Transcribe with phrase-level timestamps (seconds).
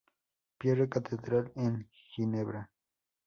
[0.57, 2.71] Pierre Catedral en Ginebra.